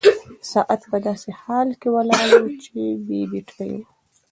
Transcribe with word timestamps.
ساعت 0.51 0.81
په 0.91 0.97
داسې 1.07 1.29
حال 1.41 1.69
کې 1.79 1.87
ولاړ 1.95 2.29
و 2.41 2.45
چې 2.63 2.71
بې 3.05 3.21
بيټرۍ 3.31 3.71
و. 3.81 3.83